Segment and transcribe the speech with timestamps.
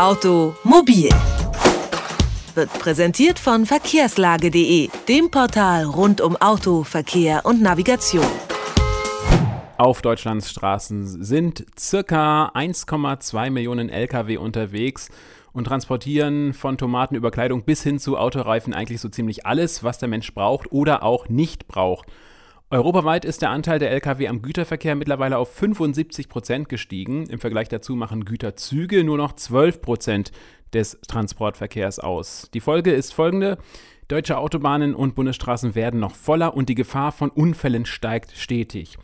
[0.00, 1.10] Automobil
[2.54, 8.24] wird präsentiert von verkehrslage.de, dem Portal rund um Auto, Verkehr und Navigation.
[9.76, 15.10] Auf Deutschlands Straßen sind circa 1,2 Millionen Lkw unterwegs
[15.52, 19.98] und transportieren von Tomaten über Kleidung bis hin zu Autoreifen eigentlich so ziemlich alles, was
[19.98, 22.08] der Mensch braucht oder auch nicht braucht.
[22.72, 27.26] Europaweit ist der Anteil der Lkw am Güterverkehr mittlerweile auf 75 Prozent gestiegen.
[27.26, 30.30] Im Vergleich dazu machen Güterzüge nur noch 12 Prozent
[30.72, 32.48] des Transportverkehrs aus.
[32.54, 33.58] Die Folge ist folgende.
[34.06, 38.98] Deutsche Autobahnen und Bundesstraßen werden noch voller und die Gefahr von Unfällen steigt stetig.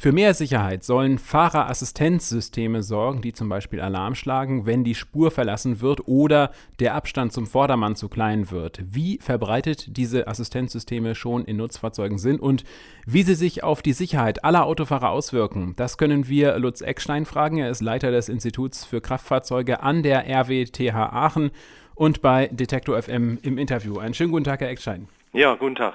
[0.00, 5.82] Für mehr Sicherheit sollen Fahrerassistenzsysteme sorgen, die zum Beispiel Alarm schlagen, wenn die Spur verlassen
[5.82, 8.80] wird oder der Abstand zum Vordermann zu klein wird.
[8.82, 12.64] Wie verbreitet diese Assistenzsysteme schon in Nutzfahrzeugen sind und
[13.04, 17.58] wie sie sich auf die Sicherheit aller Autofahrer auswirken, das können wir Lutz Eckstein fragen.
[17.58, 21.50] Er ist Leiter des Instituts für Kraftfahrzeuge an der RWTH Aachen
[21.94, 23.98] und bei Detektor FM im Interview.
[23.98, 25.08] Einen schönen guten Tag, Herr Eckstein.
[25.34, 25.92] Ja, guten Tag.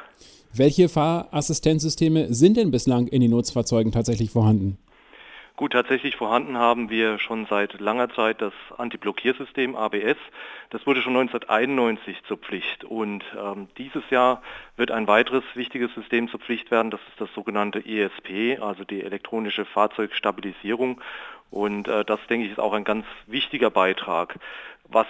[0.58, 4.78] Welche Fahrassistenzsysteme sind denn bislang in den Nutzfahrzeugen tatsächlich vorhanden?
[5.58, 10.18] Gut, tatsächlich vorhanden haben wir schon seit langer Zeit das Antiblockiersystem ABS.
[10.70, 14.42] Das wurde schon 1991 zur Pflicht und ähm, dieses Jahr
[14.78, 16.90] wird ein weiteres wichtiges System zur Pflicht werden.
[16.90, 21.02] Das ist das sogenannte ESP, also die elektronische Fahrzeugstabilisierung.
[21.52, 24.40] Und äh, das, denke ich, ist auch ein ganz wichtiger Beitrag.
[24.90, 25.08] Was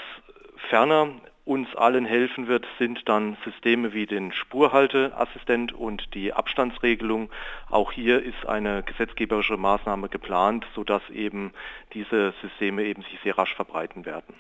[0.69, 1.09] ferner
[1.45, 7.29] uns allen helfen wird, sind dann Systeme wie den Spurhalteassistent und die Abstandsregelung.
[7.69, 11.52] Auch hier ist eine gesetzgeberische Maßnahme geplant, sodass eben
[11.93, 14.33] diese Systeme eben sich sehr rasch verbreiten werden.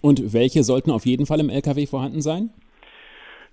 [0.00, 2.50] Und welche sollten auf jeden Fall im Lkw vorhanden sein?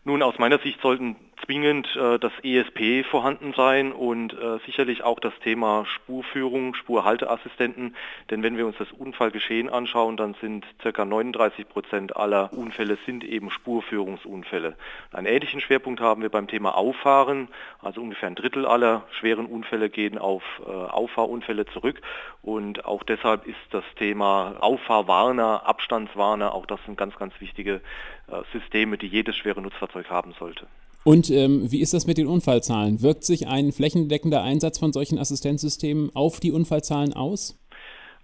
[0.06, 5.20] Nun, aus meiner Sicht sollten zwingend äh, das ESP vorhanden sein und äh, sicherlich auch
[5.20, 7.96] das Thema Spurführung, Spurhalteassistenten.
[8.30, 11.06] Denn wenn wir uns das Unfallgeschehen anschauen, dann sind ca.
[11.06, 14.76] 39 Prozent aller Unfälle sind eben Spurführungsunfälle.
[15.12, 17.48] Einen ähnlichen Schwerpunkt haben wir beim Thema Auffahren.
[17.82, 22.02] Also ungefähr ein Drittel aller schweren Unfälle gehen auf äh, Auffahrunfälle zurück.
[22.42, 27.82] Und auch deshalb ist das Thema Auffahrwarner, Abstandswarner, auch das sind ganz, ganz wichtige
[28.28, 30.68] äh, Systeme, die jedes schwere Nutzfahrzeug haben sollte.
[31.04, 33.02] Und ähm, wie ist das mit den Unfallzahlen?
[33.02, 37.58] Wirkt sich ein flächendeckender Einsatz von solchen Assistenzsystemen auf die Unfallzahlen aus?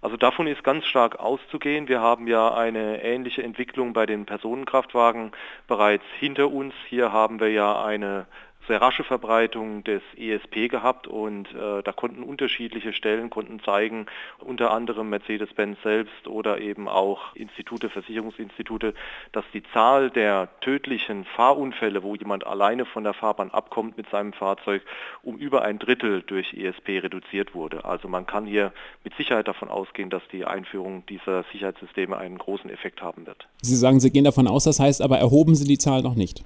[0.02, 1.88] Also davon ist ganz stark auszugehen.
[1.88, 5.32] Wir haben ja eine ähnliche Entwicklung bei den Personenkraftwagen
[5.66, 6.74] bereits hinter uns.
[6.88, 8.26] Hier haben wir ja eine
[8.68, 14.06] sehr rasche Verbreitung des ESP gehabt und äh, da konnten unterschiedliche Stellen konnten zeigen,
[14.38, 18.94] unter anderem Mercedes-Benz selbst oder eben auch Institute, Versicherungsinstitute,
[19.32, 24.32] dass die Zahl der tödlichen Fahrunfälle, wo jemand alleine von der Fahrbahn abkommt mit seinem
[24.32, 24.82] Fahrzeug,
[25.22, 27.84] um über ein Drittel durch ESP reduziert wurde.
[27.84, 28.72] Also man kann hier
[29.04, 33.48] mit Sicherheit davon ausgehen, dass die Einführung dieser Sicherheitssysteme einen großen Effekt haben wird.
[33.62, 36.44] Sie sagen, Sie gehen davon aus, das heißt aber erhoben Sie die Zahl noch nicht?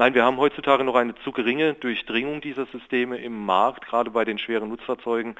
[0.00, 3.86] Nein, wir haben heutzutage noch eine zu geringe Durchdringung dieser Systeme im Markt.
[3.86, 5.34] Gerade bei den schweren Nutzfahrzeugen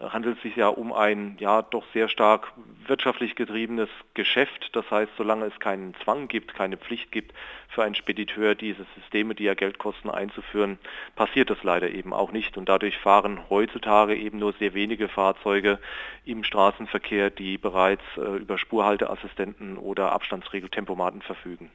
[0.00, 2.52] handelt es sich ja um ein ja doch sehr stark
[2.86, 4.70] wirtschaftlich getriebenes Geschäft.
[4.72, 7.32] Das heißt, solange es keinen Zwang gibt, keine Pflicht gibt
[7.68, 10.78] für einen Spediteur, diese Systeme, die ja Geld kosten, einzuführen,
[11.14, 12.56] passiert das leider eben auch nicht.
[12.56, 15.78] Und dadurch fahren heutzutage eben nur sehr wenige Fahrzeuge
[16.24, 21.70] im Straßenverkehr, die bereits äh, über Spurhalteassistenten oder Abstandsregeltempomaten verfügen.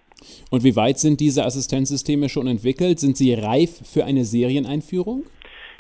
[0.50, 3.00] Und wie weit sind diese Assistenzsysteme schon entwickelt?
[3.00, 5.26] Sind sie reif für eine Serieneinführung?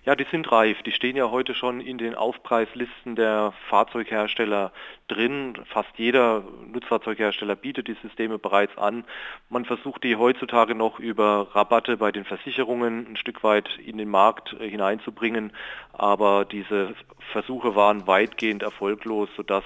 [0.06, 0.84] Ja, die sind reif.
[0.84, 4.72] Die stehen ja heute schon in den Aufpreislisten der Fahrzeughersteller
[5.08, 5.58] drin.
[5.66, 9.04] Fast jeder Nutzfahrzeughersteller bietet die Systeme bereits an.
[9.50, 14.10] Man versucht die heutzutage noch über Rabatte bei den Versicherungen ein Stück weit in den
[14.10, 15.52] Markt hineinzubringen.
[15.94, 16.94] Aber diese
[17.32, 19.64] Versuche waren weitgehend erfolglos, sodass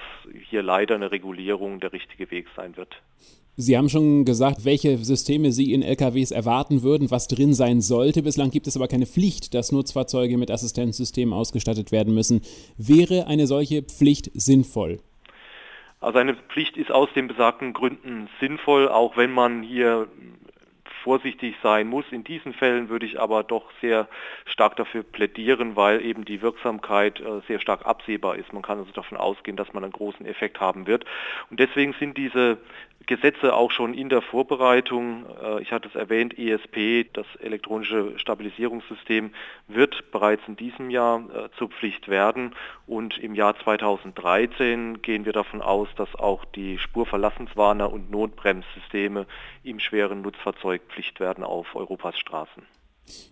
[0.48, 3.02] hier leider eine Regulierung der richtige Weg sein wird.
[3.60, 8.22] Sie haben schon gesagt, welche Systeme Sie in LKWs erwarten würden, was drin sein sollte.
[8.22, 12.40] Bislang gibt es aber keine Pflicht, dass Nutzfahrzeuge mit Assistenzsystemen ausgestattet werden müssen.
[12.78, 15.00] Wäre eine solche Pflicht sinnvoll?
[16.00, 20.08] Also eine Pflicht ist aus den besagten Gründen sinnvoll, auch wenn man hier
[21.02, 22.04] vorsichtig sein muss.
[22.10, 24.08] In diesen Fällen würde ich aber doch sehr
[24.46, 28.52] stark dafür plädieren, weil eben die Wirksamkeit äh, sehr stark absehbar ist.
[28.52, 31.04] Man kann also davon ausgehen, dass man einen großen Effekt haben wird.
[31.50, 32.58] Und deswegen sind diese
[33.06, 35.26] Gesetze auch schon in der Vorbereitung.
[35.42, 39.32] Äh, ich hatte es erwähnt, ESP, das elektronische Stabilisierungssystem,
[39.68, 42.54] wird bereits in diesem Jahr äh, zur Pflicht werden.
[42.86, 49.26] Und im Jahr 2013 gehen wir davon aus, dass auch die Spurverlassenswarner und Notbremssysteme
[49.64, 52.62] im schweren Nutzfahrzeug Pflicht werden auf Europas Straßen.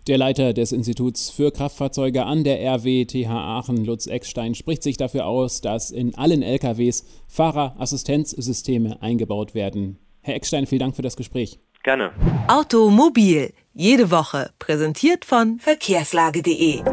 [0.07, 5.25] Der Leiter des Instituts für Kraftfahrzeuge an der RWTH Aachen, Lutz Eckstein, spricht sich dafür
[5.25, 9.99] aus, dass in allen LKWs Fahrerassistenzsysteme eingebaut werden.
[10.21, 11.59] Herr Eckstein, vielen Dank für das Gespräch.
[11.83, 12.11] Gerne.
[12.47, 16.83] Automobil, jede Woche, präsentiert von verkehrslage.de.